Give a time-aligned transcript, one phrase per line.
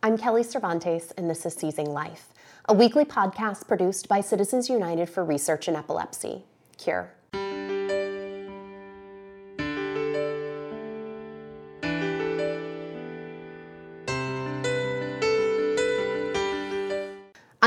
[0.00, 2.28] I'm Kelly Cervantes, and this is Seizing Life,
[2.68, 6.44] a weekly podcast produced by Citizens United for Research in Epilepsy,
[6.76, 7.17] CURE.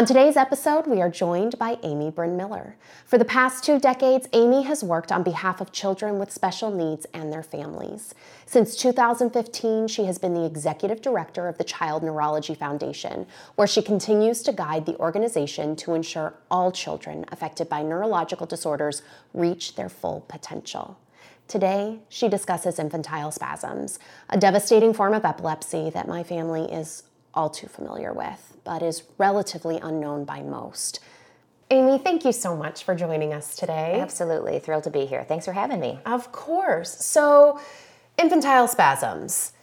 [0.01, 2.75] On today's episode, we are joined by Amy Brin Miller.
[3.05, 7.05] For the past two decades, Amy has worked on behalf of children with special needs
[7.13, 8.15] and their families.
[8.47, 13.83] Since 2015, she has been the executive director of the Child Neurology Foundation, where she
[13.83, 19.03] continues to guide the organization to ensure all children affected by neurological disorders
[19.35, 20.97] reach their full potential.
[21.47, 23.99] Today, she discusses infantile spasms,
[24.31, 29.03] a devastating form of epilepsy that my family is all too familiar with, but is
[29.17, 30.99] relatively unknown by most.
[31.69, 33.99] Amy, thank you so much for joining us today.
[34.01, 34.59] Absolutely.
[34.59, 35.23] Thrilled to be here.
[35.23, 35.99] Thanks for having me.
[36.05, 36.93] Of course.
[37.05, 37.61] So,
[38.17, 39.53] infantile spasms.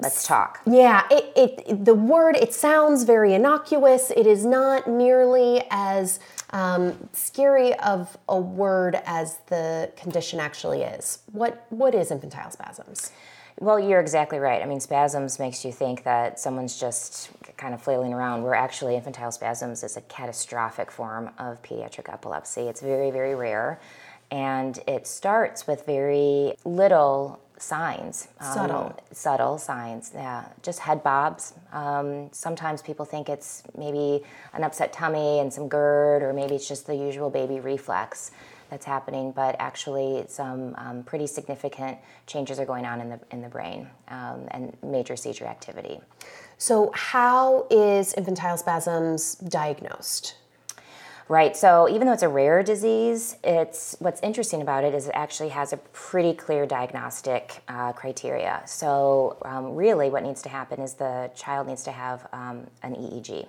[0.00, 0.60] Let's talk.
[0.66, 4.10] Yeah, it, it, the word, it sounds very innocuous.
[4.10, 11.20] It is not nearly as um, scary of a word as the condition actually is.
[11.32, 13.12] What, what is infantile spasms?
[13.60, 14.60] Well, you're exactly right.
[14.62, 18.96] I mean, spasms makes you think that someone's just kind of flailing around, where actually
[18.96, 22.62] infantile spasms is a catastrophic form of pediatric epilepsy.
[22.62, 23.78] It's very, very rare,
[24.30, 28.28] and it starts with very little signs.
[28.40, 28.76] Subtle.
[28.76, 30.46] Um, subtle signs, yeah.
[30.62, 31.54] Just head bobs.
[31.72, 36.68] Um, sometimes people think it's maybe an upset tummy and some GERD, or maybe it's
[36.68, 38.30] just the usual baby reflex
[38.70, 43.40] that's happening, but actually some um, pretty significant changes are going on in the in
[43.40, 46.00] the brain um, and major seizure activity.
[46.58, 50.36] So, how is infantile spasms diagnosed?
[51.28, 51.56] Right.
[51.56, 55.48] So even though it's a rare disease, it's what's interesting about it is it actually
[55.50, 58.62] has a pretty clear diagnostic uh, criteria.
[58.66, 62.94] So um, really, what needs to happen is the child needs to have um, an
[62.94, 63.48] EEG,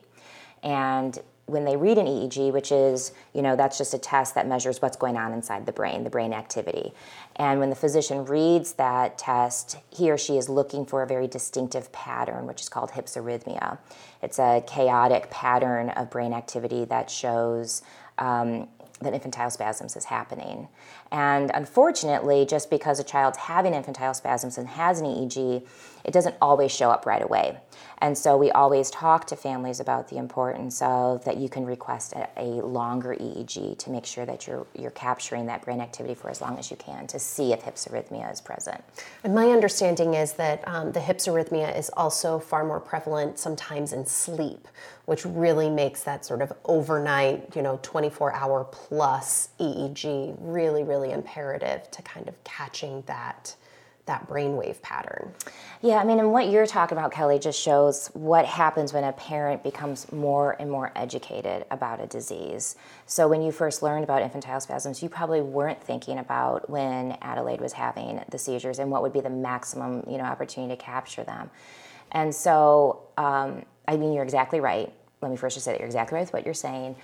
[0.64, 4.48] and when they read an EEG, which is, you know, that's just a test that
[4.48, 6.92] measures what's going on inside the brain, the brain activity.
[7.36, 11.28] And when the physician reads that test, he or she is looking for a very
[11.28, 13.78] distinctive pattern, which is called hypsarrhythmia.
[14.24, 17.84] It's a chaotic pattern of brain activity that shows
[18.18, 18.68] um,
[19.02, 20.68] that infantile spasms is happening.
[21.12, 25.66] And unfortunately, just because a child's having infantile spasms and has an EEG,
[26.06, 27.58] it doesn't always show up right away.
[28.00, 32.14] And so we always talk to families about the importance of that you can request
[32.14, 36.30] a, a, longer EEG to make sure that you're you're capturing that brain activity for
[36.30, 38.84] as long as you can to see if hypsarrhythmia is present.
[39.24, 44.06] And my understanding is that um, the hypsarrhythmia is also far more prevalent sometimes in
[44.06, 44.68] sleep,
[45.06, 51.12] which really makes that sort of overnight, you know, 24 hour plus EEG really, really
[51.12, 53.56] imperative to kind of catching that
[54.06, 55.34] that brainwave pattern.
[55.82, 59.12] Yeah, I mean, and what you're talking about, Kelly, just shows what happens when a
[59.14, 62.76] parent becomes more and more educated about a disease.
[63.08, 67.62] So, when you first learned about infantile spasms, you probably weren't thinking about when Adelaide
[67.62, 71.24] was having the seizures and what would be the maximum, you know, opportunity to capture
[71.24, 71.50] them.
[72.12, 74.92] And so, um, I mean, you're exactly right.
[75.22, 76.96] Let me first just say that you're exactly right with what you're saying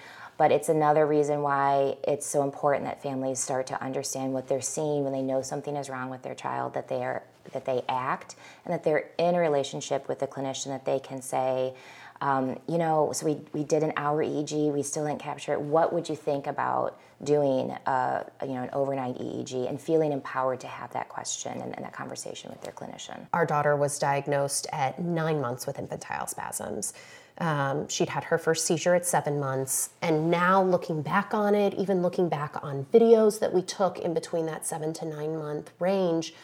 [0.41, 4.59] but it's another reason why it's so important that families start to understand what they're
[4.59, 7.21] seeing when they know something is wrong with their child that they are
[7.53, 8.35] that they act
[8.65, 11.75] and that they're in a relationship with the clinician that they can say
[12.21, 15.61] um, you know so we, we did an hour eeg we still didn't capture it
[15.61, 20.59] what would you think about doing a, you know an overnight eeg and feeling empowered
[20.59, 24.67] to have that question and, and that conversation with their clinician our daughter was diagnosed
[24.71, 26.93] at nine months with infantile spasms
[27.37, 29.89] um, she'd had her first seizure at seven months.
[30.01, 34.13] And now, looking back on it, even looking back on videos that we took in
[34.13, 36.35] between that seven to nine month range,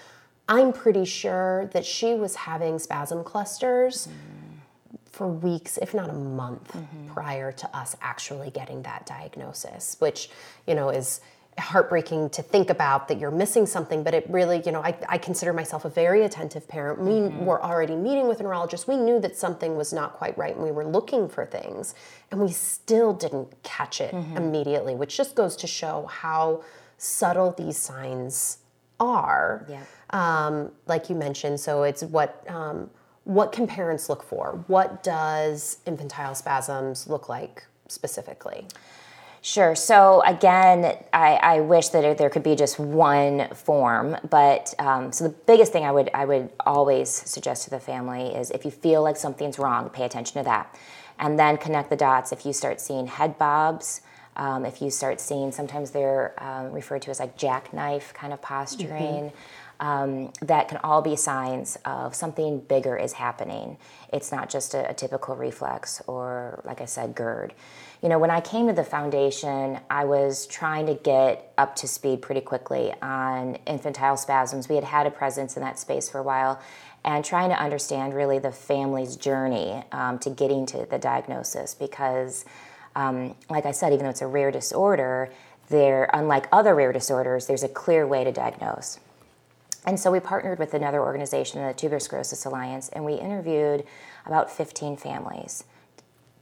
[0.50, 4.37] I'm pretty sure that she was having spasm clusters mm.
[5.18, 7.08] For weeks, if not a month, mm-hmm.
[7.08, 10.30] prior to us actually getting that diagnosis, which,
[10.68, 11.22] you know, is
[11.58, 15.18] heartbreaking to think about that you're missing something, but it really, you know, I, I
[15.18, 17.00] consider myself a very attentive parent.
[17.00, 17.46] We mm-hmm.
[17.46, 18.88] were already meeting with a neurologist.
[18.88, 21.96] We knew that something was not quite right and we were looking for things,
[22.30, 24.38] and we still didn't catch it mm-hmm.
[24.38, 26.64] immediately, which just goes to show how
[27.00, 28.60] subtle these signs
[29.00, 29.66] are.
[29.68, 29.84] Yeah.
[30.12, 32.48] Um, like you mentioned, so it's what.
[32.48, 32.92] Um,
[33.28, 34.64] what can parents look for?
[34.68, 38.68] What does infantile spasms look like specifically?
[39.42, 39.76] Sure.
[39.76, 45.26] So again, I, I, wish that there could be just one form, but um, so
[45.26, 48.72] the biggest thing I would I would always suggest to the family is if you
[48.72, 50.74] feel like something's wrong, pay attention to that,
[51.20, 52.32] and then connect the dots.
[52.32, 54.02] If you start seeing head bobs,
[54.38, 58.42] um, if you start seeing sometimes they're um, referred to as like jackknife kind of
[58.42, 59.32] posturing.
[59.32, 59.67] Mm-hmm.
[59.80, 63.78] Um, that can all be signs of something bigger is happening.
[64.12, 67.54] It's not just a, a typical reflex or, like I said, GERD.
[68.02, 71.88] You know, when I came to the foundation, I was trying to get up to
[71.88, 74.70] speed pretty quickly on infantile spasms.
[74.70, 76.62] We had had a presence in that space for a while
[77.04, 82.46] and trying to understand really the family's journey um, to getting to the diagnosis because,
[82.96, 85.32] um, like I said, even though it's a rare disorder,
[85.70, 89.00] there, unlike other rare disorders, there's a clear way to diagnose.
[89.88, 93.86] And so we partnered with another organization, the Tuberous Sclerosis Alliance, and we interviewed
[94.26, 95.64] about 15 families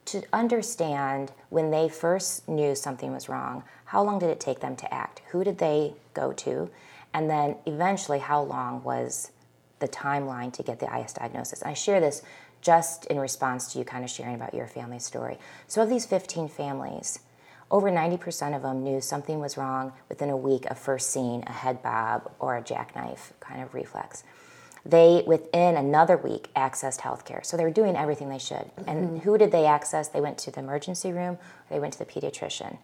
[0.05, 4.75] to understand when they first knew something was wrong, how long did it take them
[4.75, 5.21] to act?
[5.31, 6.69] Who did they go to?
[7.13, 9.31] And then eventually, how long was
[9.79, 11.63] the timeline to get the IS diagnosis?
[11.63, 12.21] I share this
[12.61, 15.37] just in response to you kind of sharing about your family story.
[15.67, 17.19] So, of these 15 families,
[17.71, 21.51] over 90% of them knew something was wrong within a week of first seeing a
[21.51, 24.23] head bob or a jackknife kind of reflex.
[24.85, 27.43] They, within another week, accessed healthcare.
[27.43, 28.57] So they were doing everything they should.
[28.57, 28.89] Mm-hmm.
[28.89, 30.09] And who did they access?
[30.09, 31.39] They went to the emergency room,
[31.69, 32.77] they went to the pediatrician.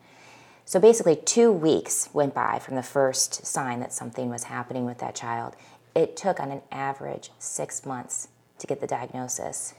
[0.65, 4.99] So basically, two weeks went by from the first sign that something was happening with
[4.99, 5.55] that child.
[5.93, 8.29] It took, on an average, six months
[8.59, 9.73] to get the diagnosis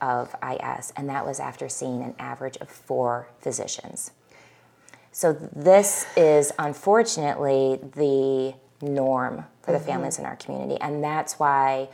[0.00, 4.10] of IS, and that was after seeing an average of four physicians.
[5.14, 8.52] So this is unfortunately the
[8.84, 9.86] norm for the mm-hmm.
[9.86, 11.88] families in our community, and that's why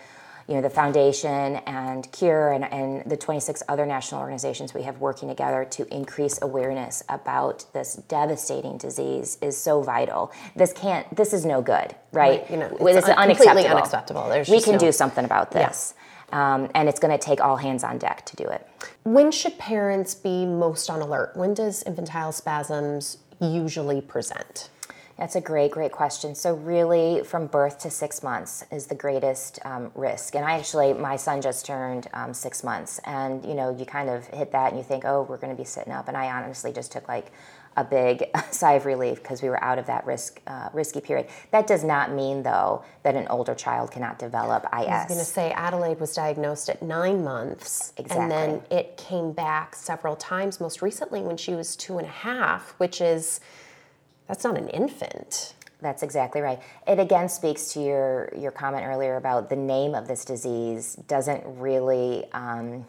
[0.48, 4.98] you know the foundation and cure and, and the 26 other national organizations we have
[5.00, 11.32] working together to increase awareness about this devastating disease is so vital this can't this
[11.32, 12.50] is no good right, right.
[12.50, 14.28] you know it's, it's un- unacceptable, unacceptable.
[14.28, 14.78] There's we can no...
[14.78, 16.09] do something about this yeah.
[16.32, 18.66] Um, and it's going to take all hands on deck to do it
[19.04, 21.32] when should parents be most on alert?
[21.34, 24.68] When does infantile spasms usually present?
[25.18, 26.34] That's a great, great question.
[26.34, 30.34] So, really, from birth to six months is the greatest um, risk.
[30.34, 34.08] And I actually, my son just turned um, six months, and you know, you kind
[34.08, 36.08] of hit that and you think, oh, we're going to be sitting up.
[36.08, 37.32] And I honestly just took like
[37.76, 41.28] a big sigh of relief because we were out of that risk uh, risky period.
[41.50, 44.70] That does not mean though that an older child cannot develop IS.
[44.72, 48.22] I was going to say Adelaide was diagnosed at nine months, exactly.
[48.22, 50.60] and then it came back several times.
[50.60, 53.40] Most recently, when she was two and a half, which is
[54.26, 55.54] that's not an infant.
[55.82, 56.60] That's exactly right.
[56.86, 61.42] It again speaks to your your comment earlier about the name of this disease doesn't
[61.46, 62.86] really um,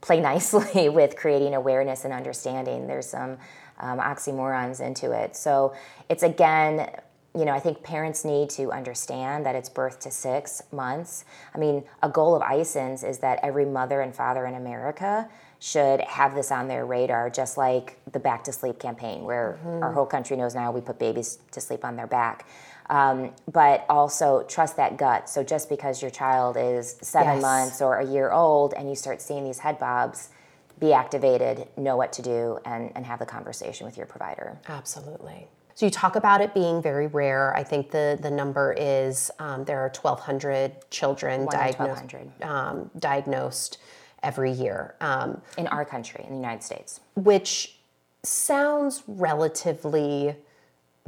[0.00, 2.86] play nicely with creating awareness and understanding.
[2.86, 3.38] There's some
[3.80, 5.36] um, oxymorons into it.
[5.36, 5.74] So
[6.08, 6.90] it's again,
[7.34, 11.24] you know, I think parents need to understand that it's birth to six months.
[11.54, 15.28] I mean, a goal of ISIN's is that every mother and father in America
[15.60, 19.82] should have this on their radar, just like the Back to Sleep campaign, where mm-hmm.
[19.82, 22.46] our whole country knows now we put babies to sleep on their back.
[22.90, 25.28] Um, but also trust that gut.
[25.28, 27.42] So just because your child is seven yes.
[27.42, 30.30] months or a year old and you start seeing these head bobs,
[30.78, 34.58] be activated, know what to do, and, and have the conversation with your provider.
[34.68, 35.48] Absolutely.
[35.74, 37.54] So you talk about it being very rare.
[37.56, 43.78] I think the, the number is um, there are 1,200 children diagnosed, um, diagnosed
[44.24, 44.96] every year.
[45.00, 46.98] Um, in our country, in the United States.
[47.14, 47.78] Which
[48.24, 50.34] sounds relatively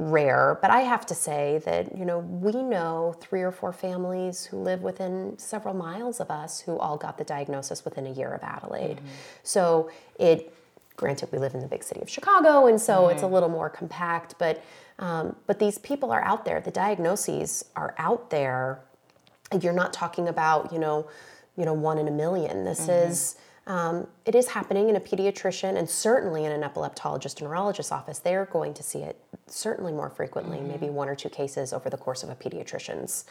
[0.01, 4.45] rare, but I have to say that, you know, we know three or four families
[4.45, 8.31] who live within several miles of us who all got the diagnosis within a year
[8.31, 8.97] of Adelaide.
[8.97, 9.07] Mm-hmm.
[9.43, 10.51] So it,
[10.97, 13.11] granted, we live in the big city of Chicago, and so mm-hmm.
[13.11, 14.63] it's a little more compact, but
[14.97, 16.61] um, but these people are out there.
[16.61, 18.81] The diagnoses are out there.
[19.59, 21.07] You're not talking about, you know,
[21.57, 22.65] you know, one in a million.
[22.65, 23.11] This mm-hmm.
[23.11, 23.35] is
[23.67, 28.19] um, it is happening in a pediatrician and certainly in an epileptologist and neurologist office.
[28.19, 30.67] They're going to see it certainly more frequently, mm-hmm.
[30.67, 33.25] maybe one or two cases over the course of a pediatrician's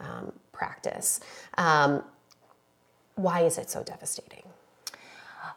[0.00, 1.20] um, practice.
[1.58, 2.02] Um,
[3.16, 4.42] why is it so devastating?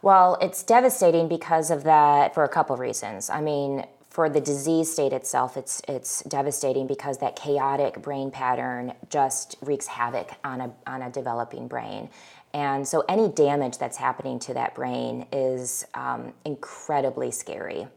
[0.01, 3.29] Well, it's devastating because of that for a couple of reasons.
[3.29, 8.93] I mean, for the disease state itself, it's it's devastating because that chaotic brain pattern
[9.09, 12.09] just wreaks havoc on a on a developing brain.
[12.57, 17.87] And so any damage that's happening to that brain is um, incredibly scary.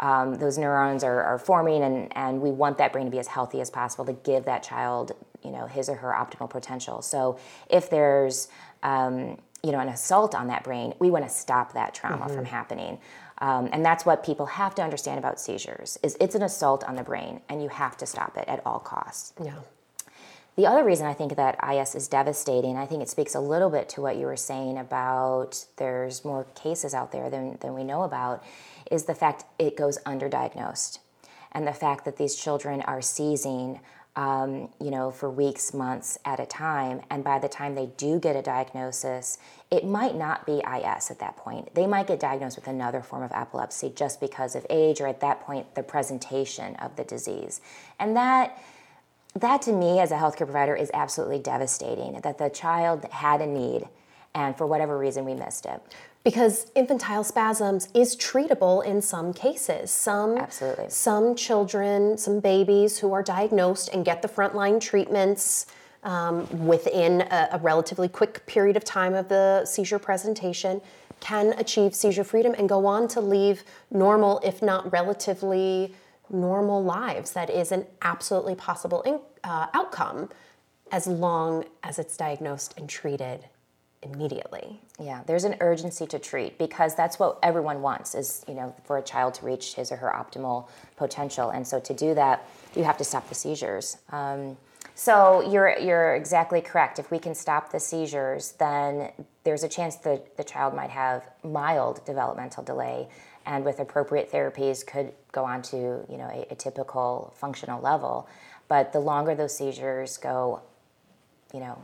[0.00, 3.28] Um, those neurons are, are, forming, and, and we want that brain to be as
[3.28, 5.12] healthy as possible to give that child,
[5.44, 7.02] you know, his or her optimal potential.
[7.02, 7.38] So
[7.68, 8.48] if there's,
[8.82, 12.34] um, you know, an assault on that brain, we want to stop that trauma mm-hmm.
[12.34, 12.98] from happening.
[13.38, 16.96] Um, and that's what people have to understand about seizures: is it's an assault on
[16.96, 19.34] the brain, and you have to stop it at all costs.
[19.40, 19.54] Yeah.
[20.56, 23.70] The other reason I think that IS is devastating, I think it speaks a little
[23.70, 27.84] bit to what you were saying about there's more cases out there than, than we
[27.84, 28.42] know about,
[28.90, 30.98] is the fact it goes underdiagnosed.
[31.52, 33.80] And the fact that these children are seizing
[34.16, 37.00] um, you know, for weeks, months at a time.
[37.10, 39.38] And by the time they do get a diagnosis,
[39.70, 41.74] it might not be IS at that point.
[41.74, 45.20] They might get diagnosed with another form of epilepsy just because of age or at
[45.20, 47.60] that point the presentation of the disease.
[47.98, 48.60] And that
[49.40, 53.46] that to me as a healthcare provider is absolutely devastating that the child had a
[53.46, 53.88] need
[54.34, 55.82] and for whatever reason we missed it
[56.24, 59.90] because infantile spasms is treatable in some cases.
[59.90, 60.90] Some Absolutely.
[60.90, 65.66] some children, some babies who are diagnosed and get the frontline treatments
[66.02, 70.80] um, within a, a, relatively quick period of time of the seizure presentation
[71.20, 75.94] can achieve seizure freedom and go on to leave normal, if not relatively
[76.30, 77.32] normal lives.
[77.32, 80.28] That is an absolutely possible in, uh, outcome
[80.92, 83.44] as long as it's diagnosed and treated
[84.02, 84.80] immediately.
[84.98, 88.98] Yeah, there's an urgency to treat because that's what everyone wants is, you know, for
[88.98, 91.50] a child to reach his or her optimal potential.
[91.50, 93.98] And so to do that, you have to stop the seizures.
[94.10, 94.56] Um,
[94.94, 96.98] so you're you're exactly correct.
[96.98, 99.12] If we can stop the seizures, then
[99.44, 103.08] there's a chance that the child might have mild developmental delay
[103.46, 108.28] and with appropriate therapies could go on to, you know, a, a typical functional level.
[108.68, 110.60] But the longer those seizures go,
[111.52, 111.78] you know,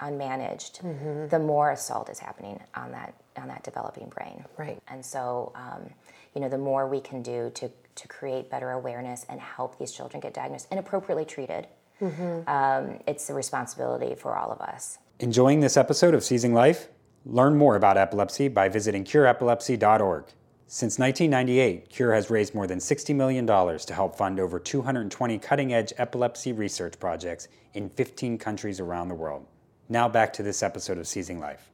[0.00, 1.28] unmanaged, mm-hmm.
[1.28, 4.44] the more assault is happening on that on that developing brain.
[4.56, 4.78] Right.
[4.88, 5.90] And so, um,
[6.34, 9.92] you know, the more we can do to to create better awareness and help these
[9.92, 11.66] children get diagnosed and appropriately treated,
[12.00, 12.48] mm-hmm.
[12.48, 14.98] um, it's a responsibility for all of us.
[15.18, 16.88] Enjoying this episode of Seizing Life?
[17.24, 20.24] Learn more about epilepsy by visiting cureepilepsy.org.
[20.68, 25.72] Since 1998, Cure has raised more than $60 million to help fund over 220 cutting
[25.72, 29.46] edge epilepsy research projects in 15 countries around the world.
[29.88, 31.70] Now back to this episode of Seizing Life.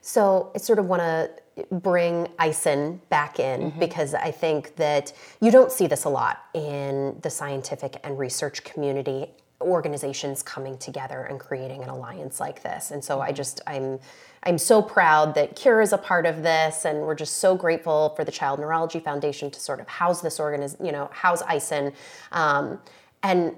[0.00, 1.30] So I sort of want to
[1.72, 3.80] bring ISIN back in mm-hmm.
[3.80, 8.62] because I think that you don't see this a lot in the scientific and research
[8.62, 9.26] community
[9.66, 12.90] organizations coming together and creating an alliance like this.
[12.90, 13.98] And so I just I'm
[14.42, 18.10] I'm so proud that Cure is a part of this, and we're just so grateful
[18.16, 21.92] for the Child Neurology Foundation to sort of house this organiz, you know, house ISIN.
[22.32, 22.80] Um,
[23.22, 23.56] and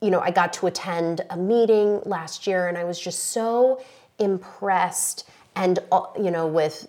[0.00, 3.82] you know, I got to attend a meeting last year and I was just so
[4.18, 6.88] impressed and uh, you know with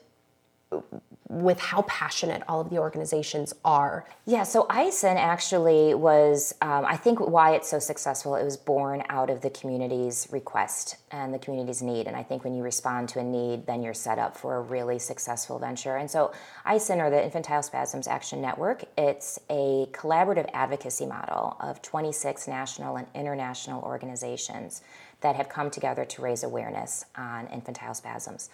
[1.35, 4.05] with how passionate all of the organizations are.
[4.25, 8.35] Yeah, so ISIN actually was, um, I think, why it's so successful.
[8.35, 12.07] It was born out of the community's request and the community's need.
[12.07, 14.61] And I think when you respond to a need, then you're set up for a
[14.61, 15.97] really successful venture.
[15.97, 16.31] And so,
[16.63, 22.95] ISIN, or the Infantile Spasms Action Network, it's a collaborative advocacy model of 26 national
[22.95, 24.81] and international organizations
[25.19, 28.49] that have come together to raise awareness on infantile spasms.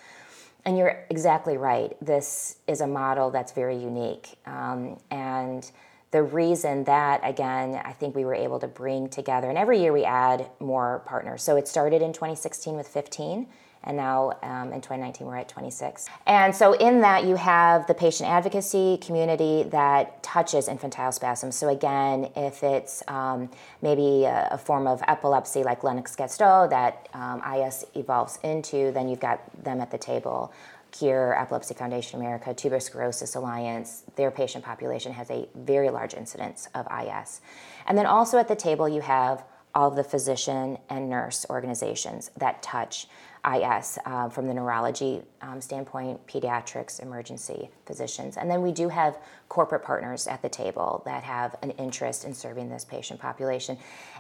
[0.66, 1.96] And you're exactly right.
[2.02, 4.38] This is a model that's very unique.
[4.46, 5.70] Um, and
[6.12, 9.94] the reason that, again, I think we were able to bring together, and every year
[9.94, 11.42] we add more partners.
[11.42, 13.48] So it started in 2016 with 15,
[13.84, 17.94] and now um, in 2019 we're at 26 and so in that you have the
[17.94, 21.56] patient advocacy community that touches infantile spasms.
[21.56, 23.50] So again if it's um,
[23.82, 29.20] maybe a, a, form of epilepsy like lennox-gastaut that um, is evolves into then you've
[29.20, 30.54] got them at the table.
[30.92, 36.68] Cure, Epilepsy Foundation America, Tuberous Sclerosis Alliance, their patient population has a very large incidence
[36.76, 37.40] of IS.
[37.88, 42.30] And then also at the table, you have all of the physician and nurse organizations
[42.38, 43.08] that touch
[43.46, 48.38] IS uh, from the neurology um, standpoint, pediatrics, emergency physicians.
[48.38, 49.18] And then we do have
[49.50, 53.78] corporate partners at the table that have an interest in serving this patient population.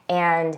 [0.09, 0.57] And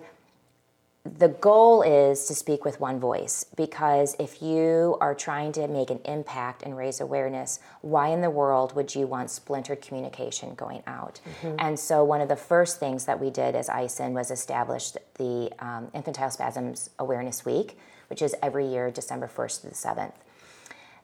[1.06, 5.90] the goal is to speak with one voice because if you are trying to make
[5.90, 10.82] an impact and raise awareness, why in the world would you want splintered communication going
[10.88, 11.20] out?
[11.42, 11.56] Mm-hmm.
[11.60, 15.52] And so, one of the first things that we did as ISIN was establish the
[15.60, 20.14] um, Infantile Spasms Awareness Week, which is every year, December 1st to the 7th.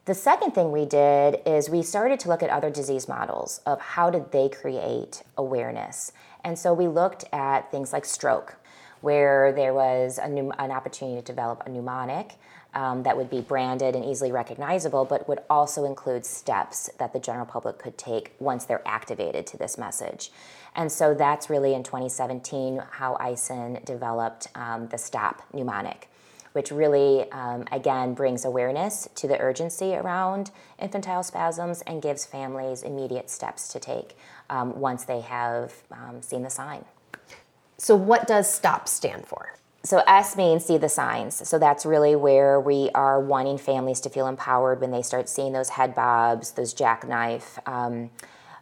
[0.06, 3.80] The second thing we did is we started to look at other disease models of
[3.80, 6.14] how did they create awareness.
[6.44, 8.56] And so we looked at things like stroke,
[9.02, 12.36] where there was an opportunity to develop a mnemonic
[12.74, 17.20] um, that would be branded and easily recognizable, but would also include steps that the
[17.20, 20.32] general public could take once they're activated to this message.
[20.76, 26.10] And so that's really in 2017 how ISIN developed um, the STOP mnemonic,
[26.54, 32.84] which really, um, again, brings awareness to the urgency around infantile spasms and gives families
[32.84, 34.18] immediate steps to take
[34.50, 36.86] um, once they have um, seen the sign.
[37.78, 39.54] So, what does STOP stand for?
[39.84, 41.48] So, S means see the signs.
[41.48, 45.54] So, that's really where we are wanting families to feel empowered when they start seeing
[45.54, 48.10] those head bobs, those jackknife um,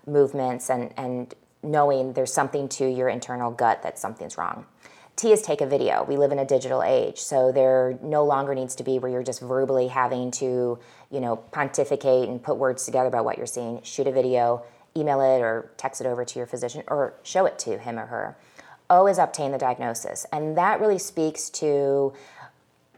[0.05, 4.65] movements, and, and knowing there's something to your internal gut that something's wrong.
[5.17, 6.05] T is take a video.
[6.07, 9.23] We live in a digital age, so there no longer needs to be where you're
[9.23, 10.77] just verbally having to,
[11.09, 13.81] you know, pontificate and put words together about what you're seeing.
[13.81, 14.63] Shoot a video,
[14.95, 18.05] email it or text it over to your physician or show it to him or
[18.05, 18.37] her.
[18.91, 22.13] O is obtain the diagnosis, and that really speaks to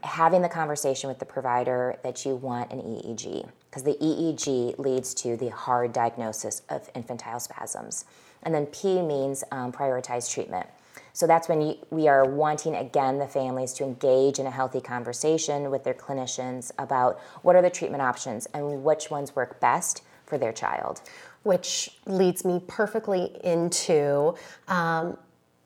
[0.02, 5.14] having the conversation with the provider that you want an EEG because the EEG leads
[5.14, 8.04] to the hard diagnosis of infantile spasms.
[8.42, 10.66] And then P means um, prioritize treatment.
[11.12, 15.70] So that's when we are wanting, again, the families to engage in a healthy conversation
[15.70, 20.38] with their clinicians about what are the treatment options and which ones work best for
[20.38, 21.02] their child.
[21.42, 24.34] Which leads me perfectly into
[24.68, 25.16] um,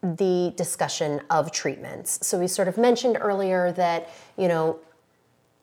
[0.03, 2.27] the discussion of treatments.
[2.27, 4.79] So we sort of mentioned earlier that, you know,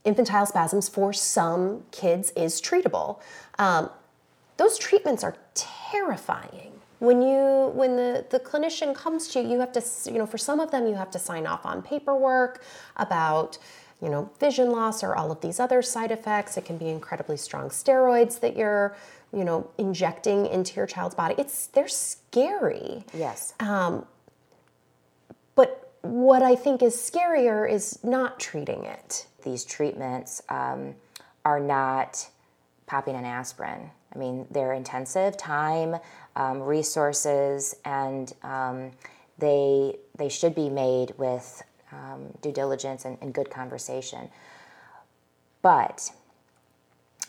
[0.04, 3.20] infantile spasms for some kids is treatable.
[3.60, 3.90] Um,
[4.58, 6.71] those treatments are terrifying
[7.02, 10.38] when you when the, the clinician comes to you you have to you know for
[10.38, 12.64] some of them you have to sign off on paperwork
[12.96, 13.58] about
[14.04, 16.58] you know vision loss or all of these other side effects.
[16.58, 18.96] It can be incredibly strong steroids that you're
[19.34, 21.34] you know injecting into your child's body.
[21.40, 23.04] It's they're scary.
[23.16, 23.56] Yes.
[23.60, 24.06] Um,
[25.56, 29.26] but what i think is scarier is not treating it.
[29.44, 30.94] These treatments um,
[31.46, 32.30] are not
[32.86, 35.96] popping an aspirin I mean, they're intensive time,
[36.36, 38.92] um, resources, and um,
[39.38, 44.30] they they should be made with um, due diligence and, and, good conversation.
[45.62, 46.10] But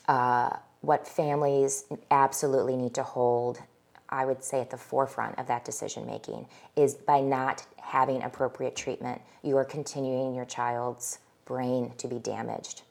[0.07, 3.61] uh, what families absolutely need to hold,
[4.09, 6.47] I would say, at the forefront of that decision making
[6.77, 12.83] is by not having appropriate treatment, you are continuing your child's brain to be damaged.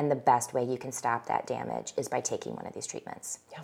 [0.00, 2.86] And the best way you can stop that damage is by taking one of these
[2.86, 3.40] treatments.
[3.52, 3.58] Yeah.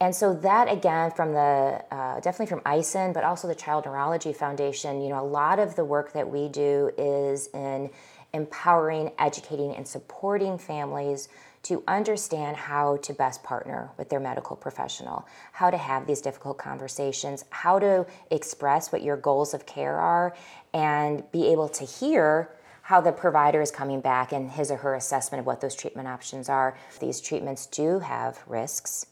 [0.00, 4.32] And so that again, from the uh, definitely from ISIN, but also the Child Neurology
[4.32, 7.90] Foundation, you know, a lot of the work that we do is in
[8.32, 11.28] empowering, educating, and supporting families
[11.64, 16.56] to understand how to best partner with their medical professional, how to have these difficult
[16.56, 20.36] conversations, how to express what your goals of care are,
[20.72, 22.48] and be able to hear
[22.82, 26.08] how the provider is coming back and his or her assessment of what those treatment
[26.08, 26.76] options are.
[27.00, 29.06] These treatments do have risks,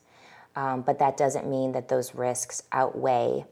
[0.56, 3.44] um, but that doesn't mean that those risks outweigh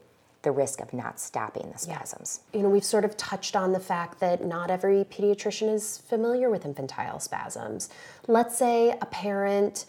[0.43, 2.41] the risk of not stopping the spasms.
[2.53, 2.57] Yeah.
[2.57, 6.49] You know, we've sort of touched on the fact that not every pediatrician is familiar
[6.49, 7.89] with infantile spasms.
[8.27, 9.85] Let's say a parent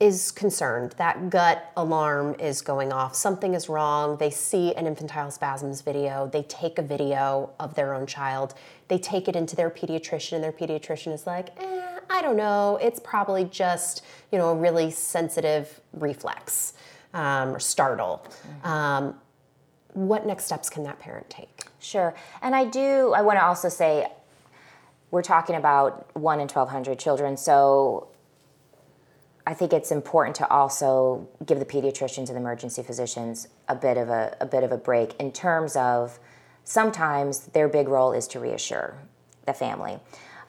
[0.00, 0.92] is concerned.
[0.96, 3.16] That gut alarm is going off.
[3.16, 4.16] Something is wrong.
[4.18, 6.28] They see an infantile spasms video.
[6.28, 8.54] They take a video of their own child.
[8.86, 12.78] They take it into their pediatrician, and their pediatrician is like, eh, I don't know.
[12.80, 16.74] It's probably just, you know, a really sensitive reflex
[17.12, 18.24] um, or startle.
[18.24, 18.66] Mm-hmm.
[18.66, 19.14] Um,
[19.94, 21.64] what next steps can that parent take?
[21.80, 22.14] Sure.
[22.40, 24.06] And I do, I want to also say,
[25.10, 27.36] we're talking about 1 in 1,200 children.
[27.36, 28.08] So
[29.48, 33.96] I think it's important to also give the pediatricians and the emergency physicians a bit
[33.96, 36.18] of a, a bit of a break in terms of
[36.64, 38.98] sometimes their big role is to reassure
[39.46, 39.98] the family.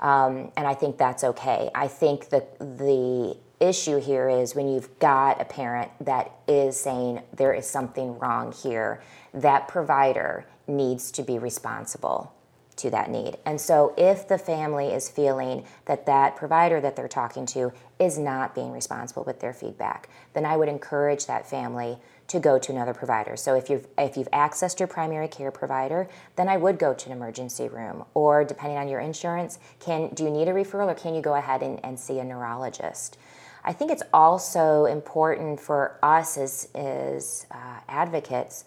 [0.02, 1.70] Um, and I think that's okay.
[1.74, 7.22] I think that the issue here is when you've got a parent that is saying
[7.34, 9.02] there is something wrong here,
[9.34, 12.34] that provider needs to be responsible
[12.80, 13.38] to that need.
[13.46, 18.18] And so if the family is feeling that that provider that they're talking to is
[18.18, 22.72] not being responsible with their feedback, then I would encourage that family to go to
[22.72, 23.36] another provider.
[23.36, 27.06] So if you've if you've accessed your primary care provider, then I would go to
[27.08, 28.06] an emergency room.
[28.14, 31.36] Or depending on your insurance, can do you need a referral or can you go
[31.36, 33.18] ahead and, and see a neurologist?
[33.64, 38.64] I think it's also important for us as, as uh, advocates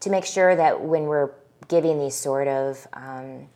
[0.00, 1.30] to make sure that when we're
[1.66, 3.48] giving these sort of um,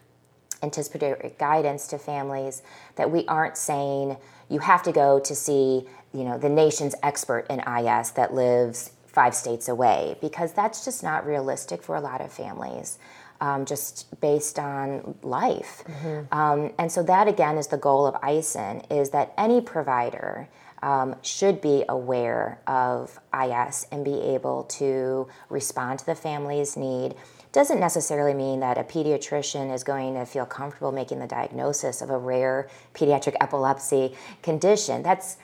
[0.62, 2.62] anticipatory guidance to families
[2.96, 4.16] that we aren't saying
[4.48, 8.92] you have to go to see you know the nation's expert in IS that lives
[9.06, 12.98] five states away because that's just not realistic for a lot of families.
[13.40, 15.82] Um, just based on life.
[15.88, 16.32] Mm-hmm.
[16.32, 20.48] Um, and so that again is the goal of ISIN is that any provider
[20.80, 27.16] um, should be aware of IS and be able to respond to the family's need
[27.52, 32.10] doesn't necessarily mean that a pediatrician is going to feel comfortable making the diagnosis of
[32.10, 35.02] a rare pediatric epilepsy condition.
[35.02, 35.36] That's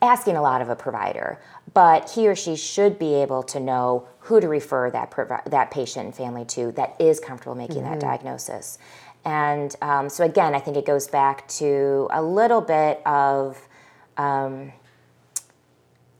[0.00, 1.38] asking a lot of a provider,
[1.74, 5.70] but he or she should be able to know who to refer that provi- that
[5.70, 7.92] patient and family to that is comfortable making mm-hmm.
[7.92, 8.78] that diagnosis.
[9.24, 13.68] And um, so again, I think it goes back to a little bit of
[14.16, 14.72] um,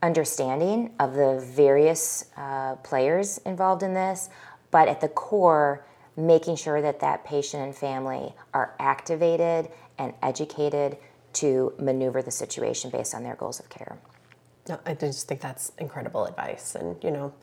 [0.01, 4.29] understanding of the various uh, players involved in this,
[4.71, 10.97] but at the core, making sure that that patient and family are activated and educated
[11.33, 13.97] to maneuver the situation based on their goals of care.
[14.67, 16.75] No, I just think that's incredible advice.
[16.75, 17.33] And, you know,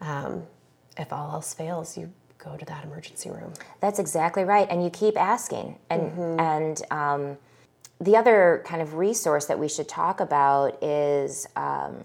[0.00, 0.46] um,
[0.96, 3.52] if all else fails, you go to that emergency room.
[3.80, 4.68] That's exactly right.
[4.70, 5.78] And you keep asking.
[5.88, 6.40] And, mm-hmm.
[6.40, 7.38] and um,
[8.00, 12.04] the other kind of resource that we should talk about is um,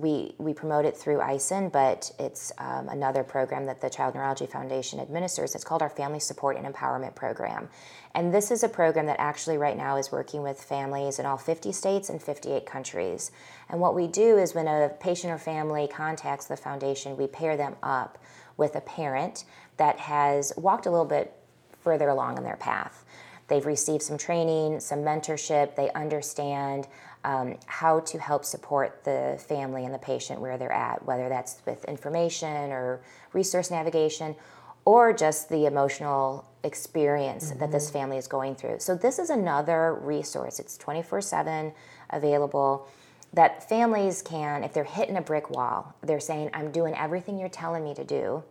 [0.00, 4.46] we, we promote it through ISIN, but it's um, another program that the Child Neurology
[4.46, 5.54] Foundation administers.
[5.54, 7.68] It's called our Family Support and Empowerment Program.
[8.14, 11.36] And this is a program that actually right now is working with families in all
[11.36, 13.30] 50 states and 58 countries.
[13.68, 17.56] And what we do is when a patient or family contacts the foundation, we pair
[17.56, 18.18] them up
[18.56, 19.44] with a parent
[19.76, 21.34] that has walked a little bit
[21.80, 23.04] further along in their path.
[23.48, 26.86] They've received some training, some mentorship, they understand
[27.24, 31.60] um, how to help support the family and the patient where they're at, whether that's
[31.66, 33.00] with information or
[33.32, 34.36] resource navigation
[34.84, 37.58] or just the emotional experience mm-hmm.
[37.58, 37.98] that this mm-hmm.
[37.98, 38.78] family is going through.
[38.78, 40.58] So, this is another resource.
[40.58, 41.72] It's 24 7
[42.10, 42.88] available
[43.32, 47.50] that families can, if they're hitting a brick wall, they're saying, I'm doing everything you're
[47.50, 48.42] telling me to do,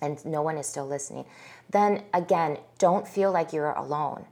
[0.00, 1.24] and no one is still listening,
[1.70, 4.24] then again, don't feel like you're alone.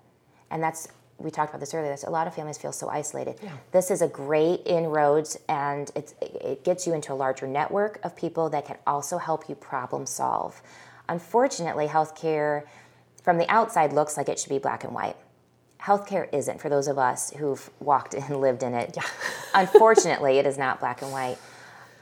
[0.50, 3.37] And that's, we talked about this earlier, a lot of families feel so isolated.
[3.42, 3.50] Yeah.
[3.72, 8.50] This is a great inroads, and it gets you into a larger network of people
[8.50, 10.61] that can also help you problem solve.
[11.09, 12.64] Unfortunately, healthcare
[13.22, 15.16] from the outside looks like it should be black and white.
[15.81, 18.92] Healthcare isn't for those of us who've walked and lived in it.
[18.96, 19.03] Yeah.
[19.55, 21.38] Unfortunately, it is not black and white.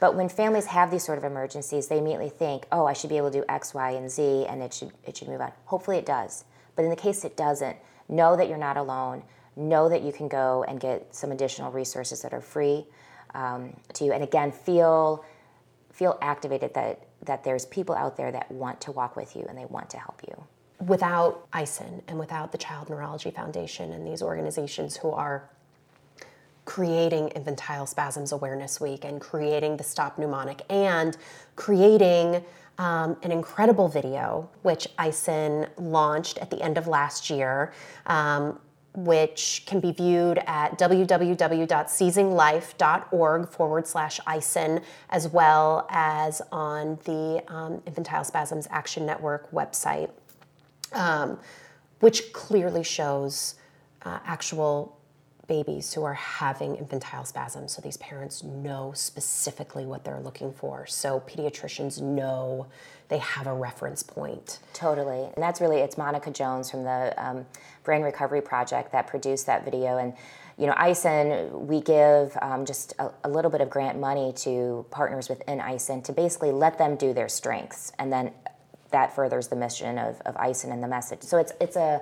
[0.03, 3.15] But when families have these sort of emergencies, they immediately think, "Oh, I should be
[3.15, 5.95] able to do X, Y, and Z, and it should it should move on." Hopefully,
[5.95, 6.43] it does.
[6.75, 7.77] But in the case it doesn't,
[8.09, 9.23] know that you're not alone.
[9.55, 12.85] Know that you can go and get some additional resources that are free
[13.33, 14.11] um, to you.
[14.11, 15.23] And again, feel
[15.89, 19.57] feel activated that that there's people out there that want to walk with you and
[19.57, 20.35] they want to help you.
[20.85, 25.49] Without ISIN and without the Child Neurology Foundation and these organizations who are
[26.65, 31.17] creating infantile spasms awareness week and creating the stop mnemonic and
[31.55, 32.43] creating
[32.77, 37.71] um, an incredible video which ISIN launched at the end of last year
[38.07, 38.59] um,
[38.95, 47.81] which can be viewed at www.seizinglife.org forward slash ISIN, as well as on the um,
[47.87, 50.11] Infantile Spasms Action Network website,
[50.91, 51.39] um,
[52.01, 53.55] which clearly shows
[54.03, 54.99] uh, actual
[55.47, 57.73] babies who are having infantile spasms.
[57.73, 60.85] So these parents know specifically what they're looking for.
[60.85, 62.67] So pediatricians know
[63.09, 64.59] they have a reference point.
[64.73, 65.23] Totally.
[65.23, 67.45] And that's really, it's Monica Jones from the um,
[67.83, 69.97] Brain Recovery Project that produced that video.
[69.97, 70.13] And
[70.57, 74.85] you know, ISIN, we give um, just a, a, little bit of grant money to
[74.91, 78.31] partners within ISIN to basically let them do their strengths, and then
[78.91, 81.23] that furthers the mission of, of ISIN and the message.
[81.23, 82.01] So it's it's a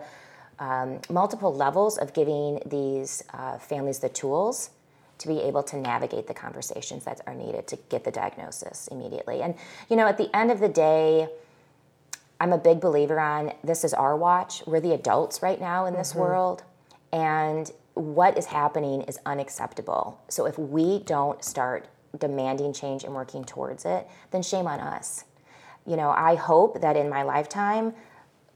[0.62, 4.70] um, multiple levels of giving these uh, families the tools
[5.18, 9.42] to be able to navigate the conversations that are needed to get the diagnosis immediately.
[9.42, 9.56] And,
[9.90, 11.28] you know, at the end of the day,
[12.40, 14.64] I'm a big believer on this is our watch.
[14.66, 16.22] We're the adults right now in this mm-hmm.
[16.22, 16.64] world.
[17.12, 20.20] And what is happening is unacceptable.
[20.28, 25.26] So if we don't start demanding change and working towards it, then shame on us.
[25.86, 27.94] You know, I hope that in my lifetime,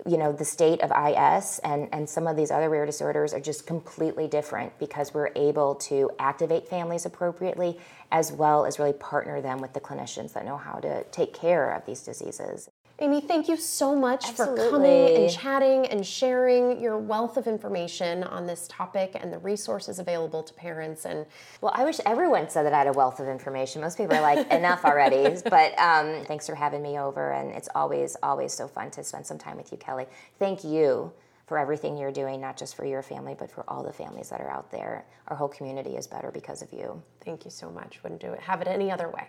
[0.07, 3.39] you know the state of is and, and some of these other rare disorders are
[3.39, 7.79] just completely different because we're able to activate families appropriately
[8.11, 11.71] as well as really partner them with the clinicians that know how to take care
[11.71, 14.63] of these diseases Amy, thank you so much Absolutely.
[14.63, 19.37] for coming and chatting and sharing your wealth of information on this topic and the
[19.39, 21.05] resources available to parents.
[21.05, 21.25] And
[21.59, 23.81] well, I wish everyone said that I had a wealth of information.
[23.81, 25.35] Most people are like, enough already.
[25.43, 29.27] But um, thanks for having me over, and it's always, always so fun to spend
[29.27, 30.05] some time with you, Kelly.
[30.39, 31.11] Thank you
[31.47, 34.39] for everything you're doing, not just for your family, but for all the families that
[34.39, 35.05] are out there.
[35.27, 37.01] Our whole community is better because of you.
[37.25, 38.01] Thank you so much.
[38.03, 38.39] Wouldn't do it.
[38.39, 39.27] Have it any other way.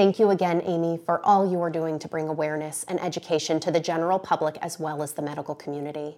[0.00, 3.70] Thank you again, Amy, for all you are doing to bring awareness and education to
[3.70, 6.16] the general public as well as the medical community.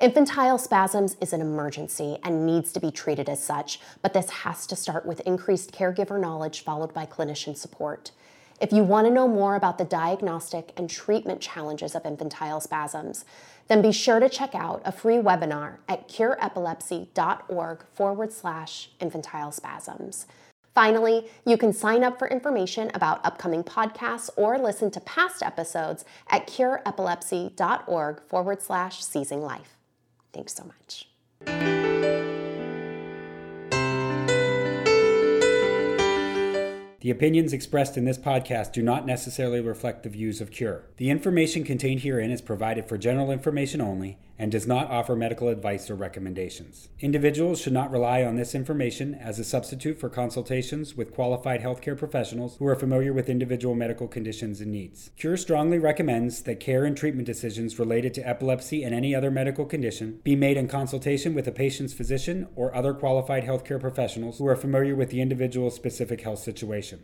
[0.00, 4.66] Infantile spasms is an emergency and needs to be treated as such, but this has
[4.66, 8.10] to start with increased caregiver knowledge followed by clinician support.
[8.60, 13.24] If you want to know more about the diagnostic and treatment challenges of infantile spasms,
[13.68, 20.26] then be sure to check out a free webinar at cureepilepsy.org forward slash infantile spasms.
[20.74, 26.04] Finally, you can sign up for information about upcoming podcasts or listen to past episodes
[26.28, 29.76] at cureepilepsy.org forward slash seizing life.
[30.32, 31.08] Thanks so much.
[37.00, 40.84] The opinions expressed in this podcast do not necessarily reflect the views of Cure.
[40.98, 45.48] The information contained herein is provided for general information only and does not offer medical
[45.48, 46.88] advice or recommendations.
[46.98, 51.96] Individuals should not rely on this information as a substitute for consultations with qualified healthcare
[51.96, 55.10] professionals who are familiar with individual medical conditions and needs.
[55.18, 59.66] Cure strongly recommends that care and treatment decisions related to epilepsy and any other medical
[59.66, 64.46] condition be made in consultation with a patient's physician or other qualified healthcare professionals who
[64.46, 67.00] are familiar with the individual's specific health situation.